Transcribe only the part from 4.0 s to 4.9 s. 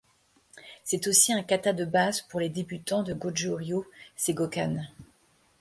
Seigokan.